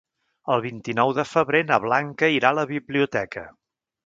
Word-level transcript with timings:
El 0.53 0.61
vint-i-nou 0.65 1.13
de 1.17 1.25
febrer 1.33 1.61
na 1.67 1.79
Blanca 1.85 2.31
irà 2.39 2.53
a 2.55 2.59
la 2.63 2.65
biblioteca. 2.73 3.47